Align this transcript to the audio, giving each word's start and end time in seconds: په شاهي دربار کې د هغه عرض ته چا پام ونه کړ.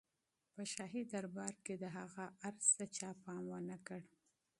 په 0.53 0.63
شاهي 0.73 1.01
دربار 1.13 1.53
کې 1.65 1.73
د 1.83 1.85
هغه 1.97 2.25
عرض 2.47 2.65
ته 2.77 2.85
چا 2.97 3.09
پام 3.23 3.43
ونه 3.51 3.77
کړ. 3.87 4.01